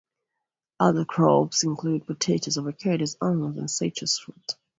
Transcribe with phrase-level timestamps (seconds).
[0.79, 4.55] Other crops include potatoes, avocados, almonds and citrus fruit.